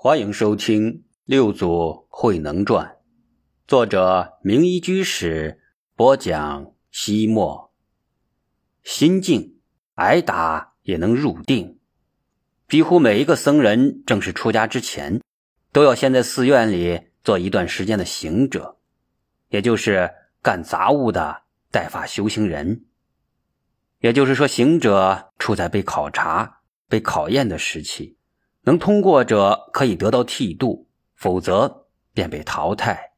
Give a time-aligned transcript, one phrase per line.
[0.00, 0.92] 欢迎收听
[1.24, 2.86] 《六祖慧能传》，
[3.66, 5.60] 作者明一居士
[5.96, 6.72] 播讲。
[6.92, 7.74] 西莫，
[8.84, 9.58] 心静，
[9.94, 11.80] 挨打也能入定。
[12.68, 15.20] 几乎每一个僧人正式出家之前，
[15.72, 18.78] 都要先在寺院里做一段时间的行者，
[19.48, 20.08] 也就是
[20.40, 21.42] 干杂物的
[21.72, 22.84] 带发修行人。
[23.98, 28.16] 也就是说，行者处在被考察、被考验的时期。
[28.68, 33.12] 能通过者可以得到剃度，否则便被淘汰。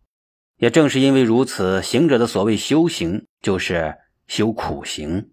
[0.58, 5.32] 也正是因为如此，行者的所谓修行就是修苦行，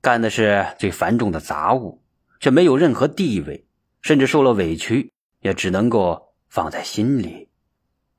[0.00, 2.04] 干的是最繁重的杂物，
[2.38, 3.66] 却没有任何地位，
[4.00, 7.48] 甚至受了委屈也只能够放在心里。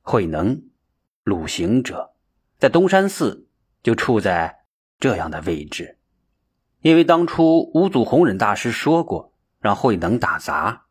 [0.01, 0.61] 慧能、
[1.23, 2.15] 鲁行者
[2.57, 3.47] 在东山寺
[3.81, 4.63] 就处在
[4.99, 5.99] 这样的位置，
[6.81, 10.87] 因为当初五祖弘忍大师说过，让慧能打杂。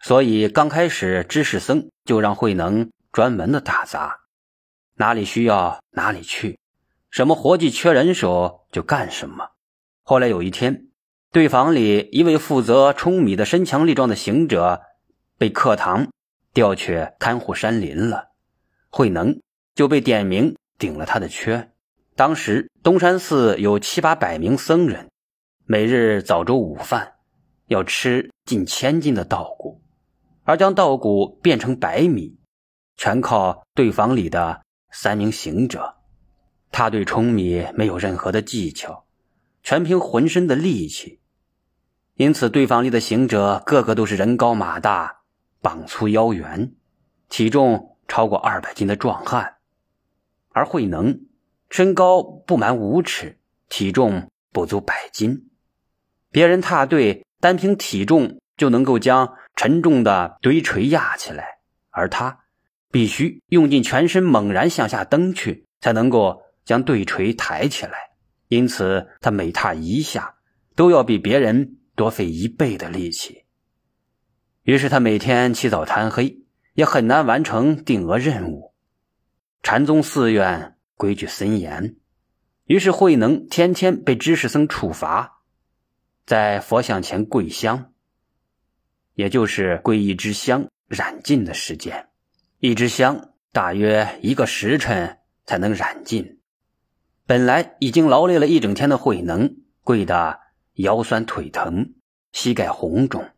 [0.00, 4.20] 所以刚开始，知识僧就让慧能专门的打杂，
[4.94, 6.58] 哪里需要哪里去，
[7.10, 9.50] 什么活计缺人手就干什么。
[10.02, 10.86] 后来有一天，
[11.32, 14.82] 队房里一位负责舂米的身强力壮的行者
[15.36, 16.08] 被课堂
[16.54, 18.28] 调去看护山林了，
[18.88, 19.40] 慧能
[19.74, 21.72] 就被点名顶了他的缺。
[22.14, 25.08] 当时东山寺有七八百名僧人，
[25.66, 27.14] 每日早粥午饭
[27.66, 29.77] 要吃近千斤的稻谷。
[30.48, 32.38] 而将稻谷变成白米，
[32.96, 35.96] 全靠队房里的三名行者。
[36.72, 39.04] 他对舂米没有任何的技巧，
[39.62, 41.20] 全凭浑身的力气。
[42.14, 45.18] 因此，队房里的行者个个都是人高马大、
[45.60, 46.72] 膀粗腰圆，
[47.28, 49.56] 体重超过二百斤的壮汉。
[50.48, 51.26] 而慧能
[51.68, 53.38] 身高不满五尺，
[53.68, 55.50] 体重不足百斤。
[56.30, 59.36] 别人踏队单凭体重就能够将。
[59.58, 61.58] 沉重的堆锤压起来，
[61.90, 62.44] 而他
[62.92, 67.98] 必须用尽全身猛然向下蹬去，才能够将对锤抬起来。
[68.46, 70.36] 因此，他每踏一下
[70.76, 73.46] 都要比别人多费一倍的力气。
[74.62, 76.38] 于是，他每天起早贪黑，
[76.74, 78.74] 也很难完成定额任务。
[79.64, 81.96] 禅宗寺院规矩森严，
[82.66, 85.40] 于是慧能天天被知识僧处罚，
[86.24, 87.92] 在佛像前跪香。
[89.18, 92.08] 也就是归一支香染尽的时间，
[92.60, 96.38] 一支香大约一个时辰才能染尽。
[97.26, 100.38] 本来已经劳累了一整天的慧能，跪得
[100.74, 101.94] 腰酸腿疼，
[102.30, 103.28] 膝盖红肿，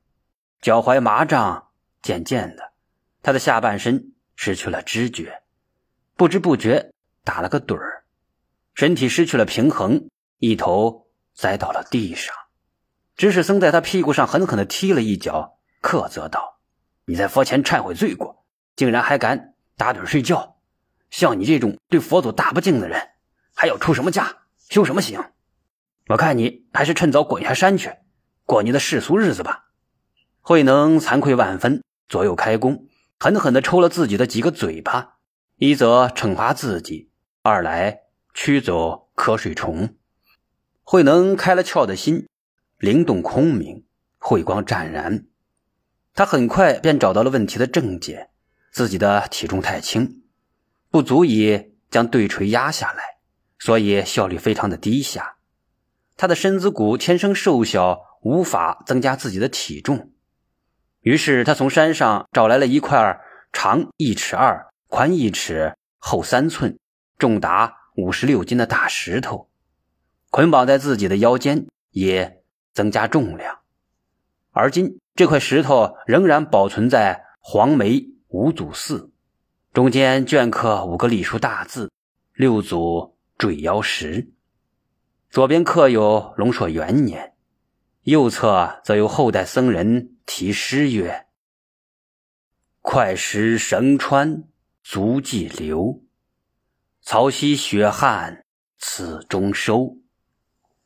[0.60, 1.70] 脚踝麻胀。
[2.02, 2.72] 渐渐的，
[3.22, 5.42] 他的下半身失去了知觉，
[6.14, 6.92] 不知不觉
[7.24, 8.04] 打了个盹儿，
[8.74, 12.34] 身体失去了平衡，一头栽到了地上。
[13.16, 15.56] 知识僧在他屁股上狠狠地踢了一脚。
[15.82, 16.60] 苛责道
[17.06, 18.44] ：“你在佛前忏悔罪过，
[18.76, 20.56] 竟然还敢打盹睡觉！
[21.10, 23.10] 像你这种对佛祖大不敬的人，
[23.54, 25.32] 还要出什么家，修什么行？
[26.08, 27.92] 我看你还是趁早滚下山去，
[28.44, 29.66] 过你的世俗日子吧。”
[30.42, 32.86] 慧能惭愧万分，左右开弓，
[33.18, 35.18] 狠狠地抽了自己的几个嘴巴，
[35.56, 37.10] 一则惩罚自己，
[37.42, 38.00] 二来
[38.32, 39.96] 驱走瞌睡虫。
[40.82, 42.26] 慧能开了窍的心，
[42.78, 43.84] 灵动空明，
[44.18, 45.26] 慧光湛然。
[46.12, 48.28] 他很快便找到了问题的症结：
[48.72, 50.22] 自己的体重太轻，
[50.90, 53.18] 不足以将对锤压下来，
[53.58, 55.36] 所以效率非常的低下。
[56.16, 60.10] 他的身子骨天生瘦小，无法增加自己的体重。
[61.00, 63.20] 于是他从山上找来了一块
[63.52, 66.78] 长一尺二、宽一尺、厚三寸、
[67.18, 69.48] 重达五十六斤的大石头，
[70.28, 72.42] 捆绑在自己的腰间，也
[72.74, 73.60] 增加重量。
[74.50, 74.98] 而今。
[75.20, 79.12] 这块石头仍然保存在黄梅五祖寺，
[79.74, 81.92] 中间镌刻五个隶书大字
[82.32, 84.32] “六祖坠腰石”，
[85.28, 87.34] 左边刻有龙朔元年，
[88.04, 91.26] 右侧则有后代僧人题诗曰
[92.80, 94.44] ：“快石绳穿
[94.82, 96.02] 足迹流，
[97.02, 98.46] 曹溪雪汉
[98.78, 99.98] 此中收。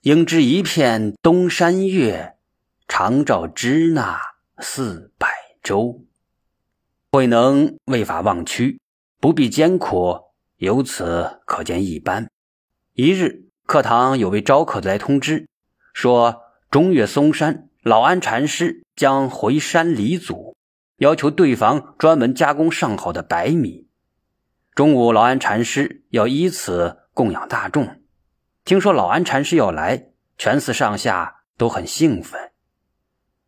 [0.01, 2.33] 应知一片东山月。”
[2.87, 4.21] 常照支那
[4.59, 5.29] 四百
[5.63, 6.05] 州，
[7.11, 8.81] 慧能为法忘躯，
[9.21, 10.21] 不必艰苦，
[10.59, 12.31] 由此可见一斑。
[12.93, 15.49] 一日，课堂有位招客来通知，
[15.93, 20.57] 说中岳嵩山老安禅师将回山礼祖，
[20.99, 23.89] 要求对方专门加工上好的白米。
[24.75, 28.01] 中午，老安禅师要依此供养大众。
[28.65, 30.09] 听说老安禅师要来，
[30.39, 32.53] 全寺上下都很兴奋。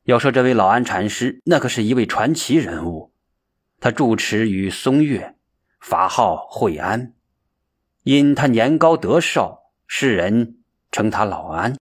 [0.06, 3.12] 要说这位老安禅师，那可是一位传奇人物。
[3.80, 5.34] 他住持于松岳，
[5.80, 7.12] 法号惠安。
[8.04, 10.58] 因他年高德少，世人
[10.92, 11.76] 称他老安。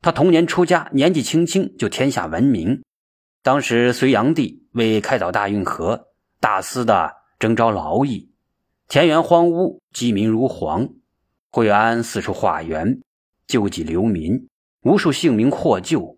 [0.00, 2.84] 他童年出家，年纪轻轻就天下闻名。
[3.42, 8.30] 当时隋炀帝为开凿大运河，大肆的征召劳役，
[8.86, 10.92] 田园荒芜，饥民如蝗。
[11.50, 13.00] 惠安四处化缘，
[13.48, 14.48] 救济流民，
[14.82, 16.17] 无数性命获救。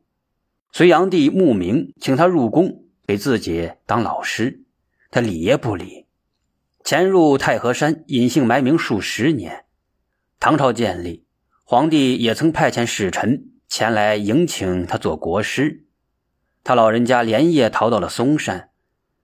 [0.72, 4.62] 隋炀帝慕名，请他入宫给自己当老师，
[5.11, 6.06] 他理也不理。
[6.84, 9.64] 潜入太和山，隐姓埋名数十年。
[10.38, 11.26] 唐朝建立，
[11.64, 15.84] 皇帝也曾派遣使臣前来迎请他做国师。
[16.62, 18.70] 他老人家连夜逃到了嵩山。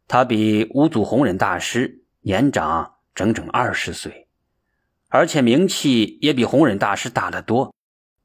[0.09, 4.29] 他比五祖弘忍大师年长整整二十岁。
[5.09, 7.73] 而且名气也比弘忍大师大得多，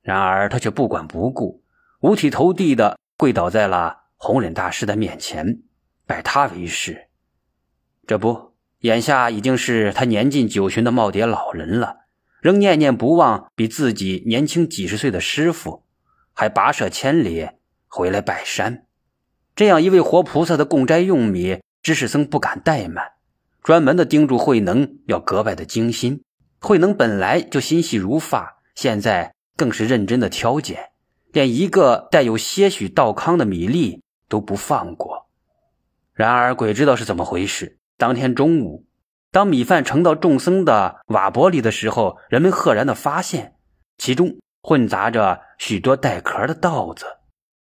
[0.01, 1.63] 然而他却不管不顾，
[2.01, 5.61] 五体投地的跪倒在了弘忍大师的面前，
[6.07, 7.09] 拜他为师。
[8.07, 11.97] 这不，眼下已经是他年近九旬的耄耋老人了，
[12.41, 15.83] 仍念念不忘比自己年轻几十岁的师傅，
[16.33, 17.47] 还跋涉千里
[17.87, 18.87] 回来拜山。
[19.55, 23.11] 这样一位活菩萨的供斋用米，知识僧不敢怠慢，
[23.61, 26.23] 专门的叮嘱慧能要格外的精心。
[26.59, 30.89] 慧能本来就心细如发，现在更是认真的挑拣，
[31.31, 35.29] 连一个带有些许稻糠的米粒都不放过。
[36.13, 38.85] 然而鬼知道是怎么回事，当天中午，
[39.31, 43.55] 当米饭盛到众僧的瓦钵里的时候，人们赫然的发现，
[43.97, 47.05] 其中混杂着许多带壳的稻子。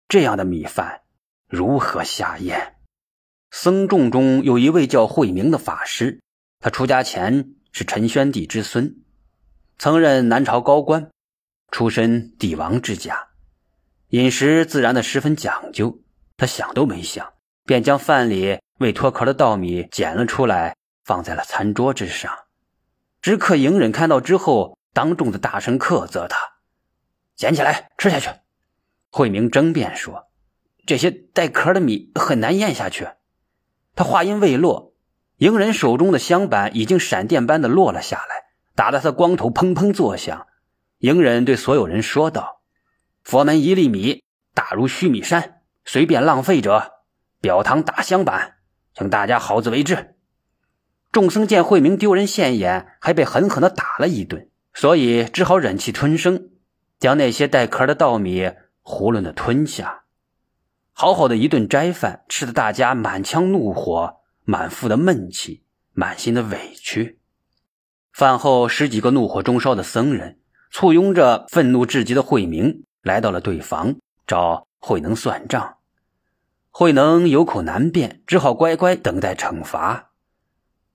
[0.07, 1.01] 这样的米饭
[1.47, 2.75] 如何下咽？
[3.51, 6.21] 僧众中有一位叫慧明的法师，
[6.59, 7.55] 他出家前。
[7.73, 8.97] 是陈宣帝之孙，
[9.77, 11.09] 曾任南朝高官，
[11.71, 13.29] 出身帝王之家，
[14.11, 15.99] 饮食自然的十分讲究。
[16.35, 17.33] 他想都没想，
[17.65, 20.75] 便将饭里未脱壳的稻米捡了出来，
[21.05, 22.29] 放在了餐桌之上。
[23.21, 26.37] 知客隐忍看到之后，当众的大声喝责他
[27.37, 28.29] ：“捡起来吃下去！”
[29.11, 30.27] 慧明争辩说
[30.85, 33.07] ：“这些带壳的米很难咽下去。”
[33.95, 34.93] 他话音未落。
[35.37, 38.35] 迎人手中的香板已经闪电般的落了下来，
[38.75, 40.47] 打得他光头砰砰作响。
[40.99, 42.60] 迎人对所有人说道
[43.23, 44.23] ：“佛门一粒米
[44.53, 46.91] 大如须弥山，随便浪费者，
[47.39, 48.55] 表堂打香板，
[48.93, 50.15] 请大家好自为之。”
[51.11, 56.49] 众僧见慧明丢人现眼，还被狠狠的打了一顿，所以只好忍气吞声，
[56.99, 58.43] 将那些带壳的稻米
[58.83, 60.03] 囫囵的吞下。
[60.93, 64.21] 好好的一顿斋饭，吃得大家满腔怒火。
[64.43, 65.63] 满腹的闷气，
[65.93, 67.19] 满心的委屈。
[68.11, 70.39] 饭后，十几个怒火中烧的僧人
[70.71, 73.95] 簇拥着愤怒至极的慧明来到了对房，
[74.27, 75.77] 找慧能算账。
[76.69, 80.11] 慧能有口难辩，只好乖乖等待惩罚。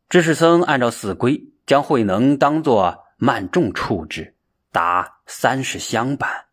[0.08, 4.37] 知识僧按照死规，将慧能当作慢重处置，
[4.73, 6.47] 打三十香板。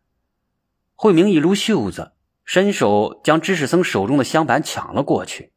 [0.94, 2.12] 慧明一撸袖子，
[2.44, 5.52] 伸手将知识僧手中的香板抢了过去。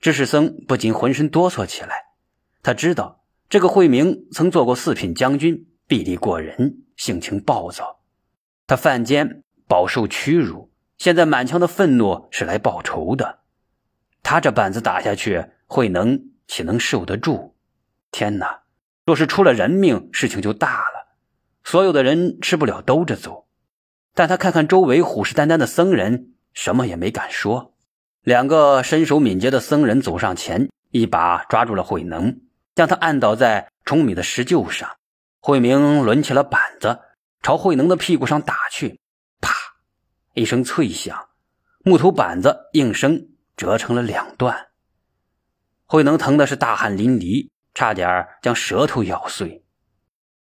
[0.00, 2.06] 知识僧不禁浑身哆嗦起来。
[2.62, 7.97] 他知道这个慧明曾做过四品将军，臂力过人，性情暴躁。
[8.68, 13.38] 他犯奸，饱受屈辱，现在满腔的愤怒是来报仇的。
[14.22, 17.54] 他这板子打下去，慧能岂能受得住？
[18.12, 18.64] 天哪！
[19.06, 21.16] 若是出了人命，事情就大了。
[21.64, 23.46] 所有的人吃不了兜着走。
[24.12, 27.72] 但他看看周围虎视眈眈的僧人，什么也没敢说。
[28.20, 32.38] 两个身手敏捷的僧人走上前，一把抓住了慧能，
[32.74, 34.90] 将他按倒在冲米的石臼上。
[35.40, 36.98] 慧明抡起了板子，
[37.42, 39.00] 朝慧能的屁股上打去。
[39.40, 39.52] 啪！
[40.34, 41.28] 一声脆响，
[41.84, 44.68] 木头板子应声折成了两段。
[45.86, 49.64] 慧能疼的是大汗淋漓，差点将舌头咬碎。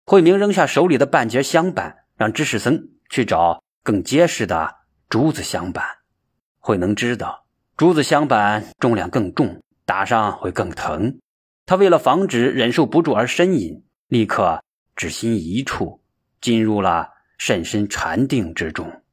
[0.06, 4.76] 慧明扔下手里的半截香板，让知识僧去找更结实的
[5.10, 5.86] 竹子香板。
[6.60, 7.46] 慧能知道。
[7.78, 11.20] 竹子香板重量更重，打上会更疼。
[11.66, 14.64] 他为了防止忍受不住而呻吟，立刻
[14.96, 16.01] 只心一处，
[16.42, 19.04] 进入了甚深禅定之中。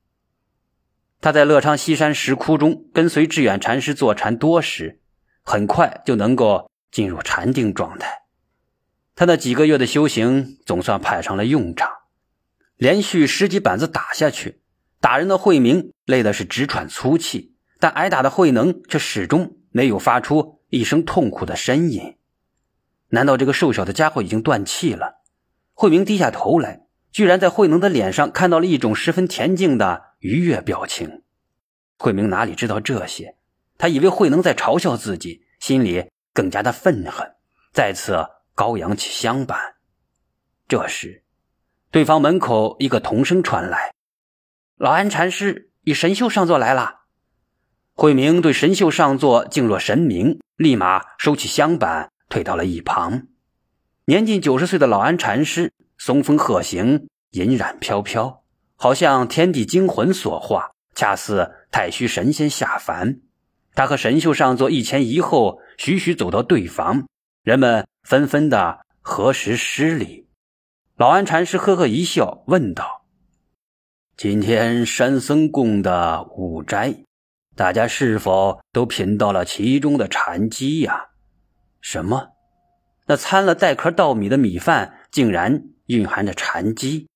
[1.20, 5.00] 他在乐昌西山石窟中跟随智远禅师坐禅多时，
[5.42, 8.22] 很快就能够进入禅定状态。
[9.14, 11.90] 他那几个月的修行总算派上了用场，
[12.76, 14.60] 连续十几板子打下去，
[15.00, 17.54] 打人的慧明累的是直喘粗气。
[17.80, 22.16] 但挨打的慧能却始终没有发出一声痛苦的呻吟。
[23.10, 25.20] 难道这个瘦小的家伙已经断气了？
[25.74, 31.22] 慧明低下头来，居然在慧能的脸上看到了一种十分恬静的愉悦表情。
[31.98, 33.36] 慧明哪里知道这些？
[33.76, 37.34] 他以为慧能在嘲笑自己，心里更加的愤恨，
[37.72, 39.76] 再次高扬起香板。
[40.66, 41.22] 这时，
[41.90, 43.92] 对方门口一个童声传来
[44.76, 46.96] ：“老安禅师与神秀上座来了。”
[47.94, 53.28] 慧明对神秀上座敬若神明，立马收起香板，退到了一旁。
[54.04, 58.44] 年近九十岁的老安禅师，松风鹤形，银染飘飘，
[58.76, 63.20] 好像天地精魂所化，恰似太虚神仙下凡。
[63.74, 67.06] 他和神秀上座一前一后，徐徐走到对房，
[67.42, 70.28] 人们纷纷的合十施礼。
[70.96, 73.04] 老安禅师呵呵一笑，问道
[74.16, 77.04] ：“今天山僧供的五斋，
[77.54, 81.10] 大家是否都品到了其中的禅机呀？
[81.80, 82.30] 什么？
[83.06, 87.08] 那掺了带壳稻米的米饭，竟然蕴含着禅机？”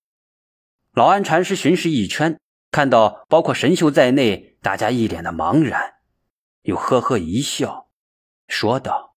[0.92, 2.38] 老安禅师巡视一圈，
[2.70, 5.94] 看到包括神秀在内，大家一脸的茫然，
[6.62, 7.88] 又呵呵一笑，
[8.48, 9.14] 说道：“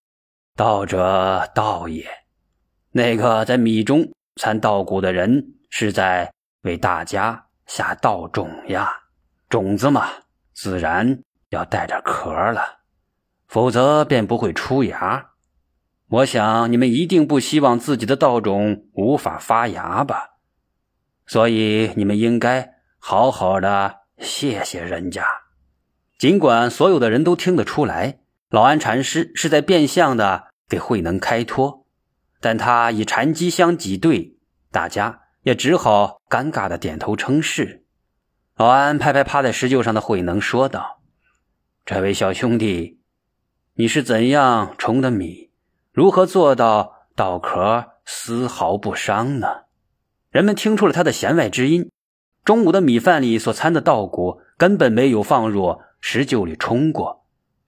[0.55, 2.07] 道者道也，
[2.91, 6.29] 那个在米中。”参稻谷的人是在
[6.63, 8.91] 为大家下稻种呀，
[9.47, 10.09] 种子嘛，
[10.53, 12.79] 自然要带着壳了，
[13.47, 15.34] 否则便不会出芽。
[16.07, 20.35] 我想你们一定不希望自己的稻种无法发芽吧，
[21.25, 25.25] 所以你们应该好好的谢谢人家。
[26.17, 28.19] 尽管所有的人都听得出来，
[28.49, 31.85] 老安禅师是在变相的给慧能开脱。
[32.39, 34.37] 但他以禅机相挤兑，
[34.71, 37.83] 大家也只好尴尬的点头称是。
[38.55, 41.01] 老安拍拍趴在石臼上的慧能，说道
[41.83, 43.01] ：“这位小兄弟，
[43.73, 45.44] 你是怎样重的米？
[45.95, 49.47] 如何做到稻壳丝毫不伤呢？”
[50.29, 51.89] 人们听出了他的弦外之音。
[52.43, 57.25] 中午的米饭里所掺的稻谷根本没有放入石臼里冲过，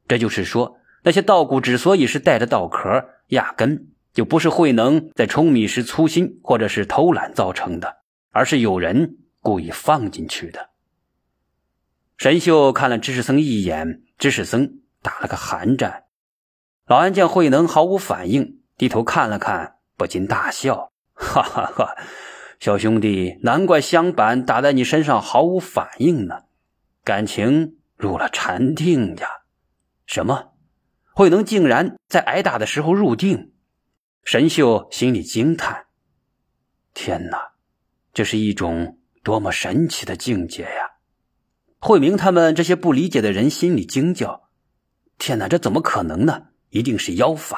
[0.09, 3.87] 这就是说，那些稻谷之所以是带着稻壳，压根。
[4.13, 7.97] 就不是慧能在冲米时粗心或者是偷懒造成的，
[8.31, 10.69] 而是有人故意放进去的。
[12.17, 16.03] 神秀看了知识僧一眼，知识僧打了个寒战。
[16.87, 21.95] 老安见慧能毫无反应，低头看了看，不禁大笑：“哈哈哈，
[22.61, 26.43] 小兄弟，难怪香板打在你身上毫无反应呢，
[27.03, 29.27] 感情入了禅定呀？
[30.05, 30.53] 什么？
[31.13, 33.51] 慧能竟然在挨打的时候入定？”
[34.23, 35.87] 神秀心里惊叹
[36.93, 37.51] ：“天哪，
[38.13, 40.91] 这是一种多么神奇的境界呀！”
[41.79, 44.49] 慧明他们这些不理解的人心里惊叫
[45.19, 46.47] ：“天哪，这怎么可能呢？
[46.69, 47.57] 一定是妖法！”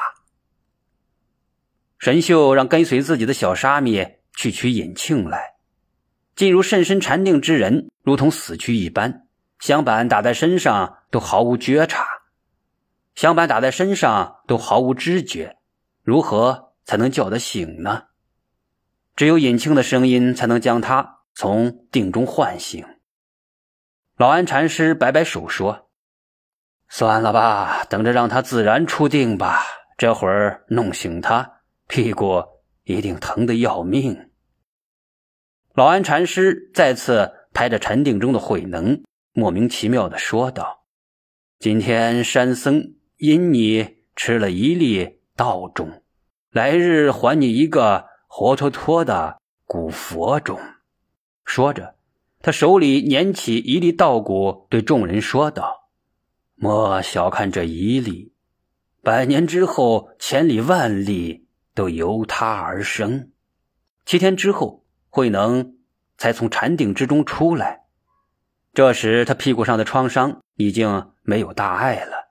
[1.98, 5.54] 神秀让跟随自己的小沙弥去取引磬来。
[6.36, 9.26] 进入甚深禅定之人，如同死去一般，
[9.58, 12.06] 香板打在身上都毫无觉察，
[13.14, 15.58] 香板打在身上都毫无知觉。
[16.02, 18.04] 如何才能叫得醒呢？
[19.14, 22.82] 只有引磬的声音才能将他从定中唤醒。
[24.16, 25.89] 老安禅师摆摆手说
[26.90, 29.62] ：“算了吧，等着让他自然出定吧。
[29.96, 32.44] 这会儿弄醒他，屁股
[32.84, 34.30] 一定疼得要命。”
[35.72, 40.84] 老安禅师再次拍着禅定中的慧能，莫名其妙的说道
[41.58, 46.02] ：“今天山僧因你吃了一粒。”道种，
[46.50, 50.60] 来日还你一个活脱脱的古佛种。
[51.46, 51.94] 说着，
[52.42, 55.79] 他手里捻起一粒稻谷，对众人说道
[56.62, 58.34] ：“莫小看这一粒，
[59.02, 63.30] 百年之后，千里万里都由它而生。”
[64.04, 65.76] 七天之后，慧能
[66.18, 67.84] 才从禅定之中出来。
[68.74, 72.28] 这时，他屁股上的创伤已经没有大碍了。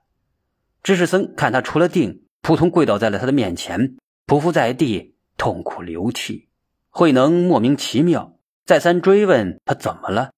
[0.84, 2.22] 知识僧看他出了定。
[2.42, 6.48] 扑通跪倒在了他的面前，匍匐在地，痛苦流涕。
[6.88, 10.30] 慧能莫名其妙，再三追问他怎么了。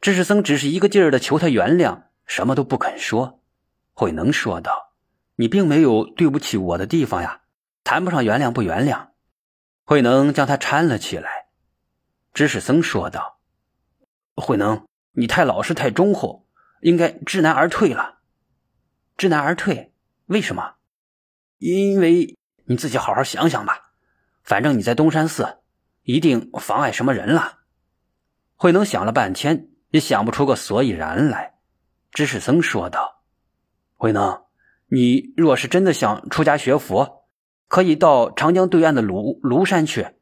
[0.00, 3.40] 知识僧只是一个劲儿的求他原谅，什么都不肯说。
[3.94, 4.92] 慧能说道
[5.36, 7.40] ：“你并没有对不起我的地方呀，
[7.82, 9.08] 谈不上原谅不原谅。”
[9.84, 11.46] 慧能将他搀了起来。
[12.34, 13.38] 知识僧说道
[14.36, 16.46] ：“慧能，你太老实太忠厚，
[16.80, 18.18] 应该知难而退了。
[19.16, 19.94] 知难而退，
[20.26, 20.74] 为什么？”
[21.58, 23.92] 因为你自己好好想想吧，
[24.42, 25.60] 反正你在东山寺，
[26.02, 27.60] 一定妨碍什么人了。
[28.56, 31.55] 慧能想了半天，也想不出个所以然来。
[32.16, 33.20] 知识僧说道
[33.94, 34.44] ：“慧能，
[34.88, 37.26] 你若是真的想出家学佛，
[37.68, 40.14] 可以到长江对岸的庐庐山去，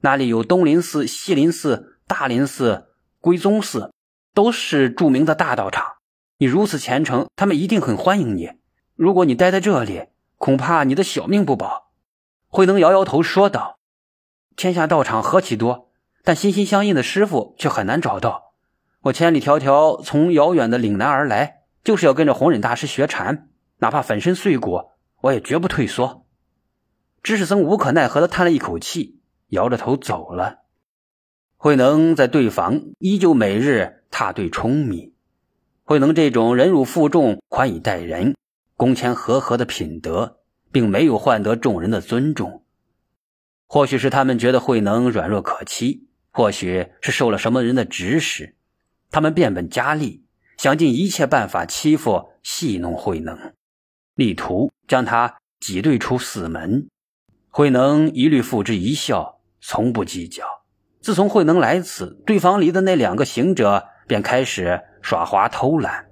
[0.00, 2.88] 那里有东林寺、西林寺、大林寺、
[3.22, 3.94] 归宗寺，
[4.34, 5.86] 都是著名的大道场。
[6.36, 8.50] 你如此虔诚，他们一定很欢迎你。
[8.94, 11.92] 如果你待在这里，”恐怕你的小命不保。”
[12.48, 13.78] 慧能摇摇头说道
[14.54, 15.88] ：“天下道场何其多，
[16.22, 18.47] 但心心相印的师傅却很难找到。
[19.02, 24.90] 我千里迢迢从遥远的岭南而来，就是要跟着弘忍大师学禅，哪怕粉身碎骨，
[25.20, 26.26] 我也绝不退缩。”
[27.22, 30.60] 知识僧无可奈何的叹了一口气，摇着头走了。
[31.56, 35.14] 慧能在对房依旧每日踏对冲米。
[35.84, 38.36] 慧能这种忍辱负重、宽以待人、
[38.76, 40.38] 恭谦和和的品德，
[40.70, 42.62] 并没有换得众人的尊重。
[43.66, 48.54] 或许是他们觉得慧能软弱可欺，或许是受了什么人的指使，
[49.10, 50.24] 他们变本加厉，
[50.56, 53.52] 想尽一切办法欺负、戏弄慧能，
[54.14, 56.88] 力图将他挤兑出寺门。
[57.50, 60.44] 慧能一律付之一笑，从不计较。
[61.00, 66.06] 自从慧能来此，对房里的那两个行者便开始耍滑偷懒。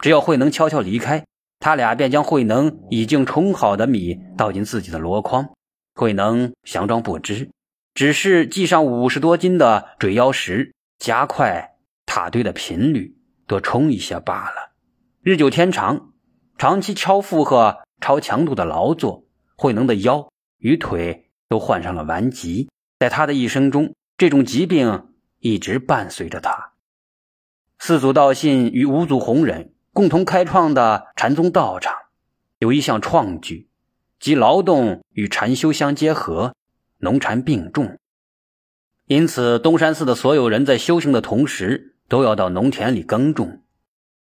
[0.00, 1.24] 只要慧能悄悄离开，
[1.60, 5.48] 他俩便将慧能已经冲好的米倒进自己的箩筐。
[5.94, 7.50] 慧能佯装不知，
[7.94, 11.76] 只是系上五十多斤的坠腰石，加快
[12.10, 14.72] 踏堆的频率，多冲一下罢了。
[15.22, 16.12] 日久天长，
[16.58, 22.68] 长期超负荷、超强度的劳作，慧能的腰与腿都患上了顽疾。
[22.98, 26.72] 在他的一生中，这种疾病一直伴随着他。
[27.78, 31.94] 四祖道信与五祖弘忍共同开创的禅宗道场，
[32.58, 33.68] 有一项创举，
[34.18, 36.56] 即劳动与禅修相结合，
[36.98, 37.96] 农禅并重。
[39.06, 43.62] 因此，东山寺的所有人在修行的同时，都要到农田里耕种。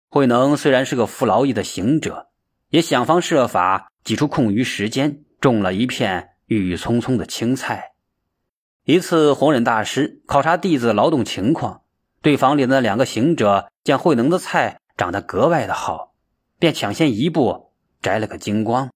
[0.08, 2.28] 慧能虽然是个负劳役的行者，
[2.68, 7.92] 也想方设法挤出空余时间，种了一片郁郁葱葱的青菜。
[8.84, 11.82] 一次，弘忍大师考察弟子劳动情况，
[12.20, 16.12] 对房里的两个行者见慧能的菜长得格外的好，
[16.58, 17.72] 便抢先一步
[18.02, 18.90] 摘了个精光，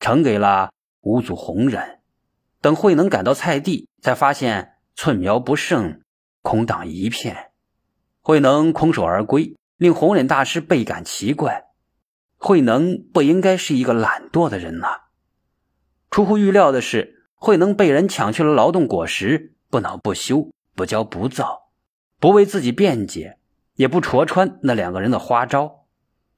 [0.00, 0.70] 呈给了
[1.02, 2.00] 五祖弘忍。
[2.62, 6.00] 等慧能赶到菜地，才发现寸苗不剩，
[6.40, 7.51] 空荡一片。
[8.22, 11.64] 慧能空手而归，令弘忍大师倍感奇怪。
[12.38, 14.88] 慧能不应该是一个懒惰的人呐。
[16.10, 17.18] 出乎预料的是。
[17.44, 21.72] 慧能被人抢去了劳动果实，不恼不羞，不骄不躁，
[22.20, 23.36] 不为自己辩解，
[23.74, 25.88] 也不戳穿那两个人的花招。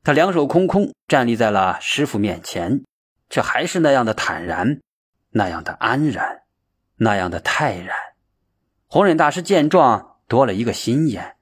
[0.02, 2.84] 他两手空空站立在了师傅面前，
[3.28, 4.80] 却还是那样的坦然，
[5.28, 6.44] 那样的安然，
[6.96, 7.94] 那样的泰然。
[8.86, 11.36] 弘忍大师见状，多了一个心眼，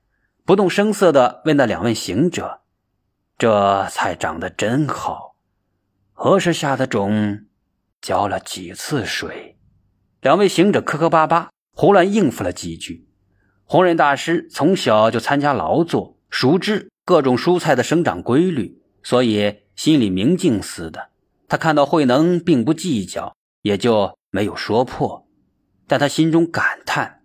[0.44, 2.62] 不动声色地问那两位行者
[3.38, 5.36] ：“这菜长得真好，
[6.12, 7.44] 何时下的种？
[8.00, 9.56] 浇了几次水？”
[10.20, 13.08] 两位行者磕磕巴巴，胡乱应付了几句。
[13.64, 21.10] 弘忍大师从小就参加劳作，熟知各种蔬菜的生长规律，所以心里明镜似的。
[21.46, 25.28] 他看到慧能并不计较，也就没有说破。
[25.86, 27.21] 但他心中感叹：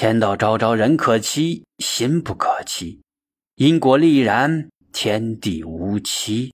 [0.00, 3.00] 天道昭昭，人可欺；心不可欺，
[3.56, 6.52] 因果力然，天地无欺。